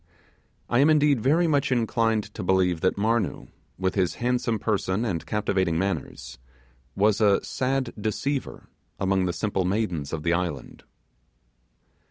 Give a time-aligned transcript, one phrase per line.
[0.67, 5.23] I am, indeed, very much inclined to believe that Marnoo, with his handsome person and
[5.27, 6.39] captivating manners,
[6.95, 8.67] was a sad deceiver
[8.99, 10.85] among the simple maidens of the island.